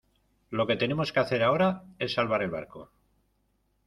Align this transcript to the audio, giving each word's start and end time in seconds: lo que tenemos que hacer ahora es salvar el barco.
lo 0.57 0.65
que 0.65 0.77
tenemos 0.77 1.11
que 1.13 1.19
hacer 1.19 1.43
ahora 1.43 1.83
es 1.99 2.13
salvar 2.15 2.41
el 2.41 2.49
barco. 2.49 2.89